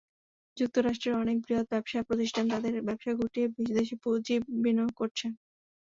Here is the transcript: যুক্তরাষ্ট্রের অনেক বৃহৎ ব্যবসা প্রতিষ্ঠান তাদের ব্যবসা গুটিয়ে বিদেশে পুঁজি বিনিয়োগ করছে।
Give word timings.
যুক্তরাষ্ট্রের 0.57 1.15
অনেক 1.15 1.37
বৃহৎ 1.41 1.67
ব্যবসা 1.73 1.99
প্রতিষ্ঠান 2.07 2.45
তাদের 2.53 2.73
ব্যবসা 2.87 3.11
গুটিয়ে 3.19 3.47
বিদেশে 3.57 3.95
পুঁজি 4.03 4.35
বিনিয়োগ 4.63 4.91
করছে। 4.95 5.25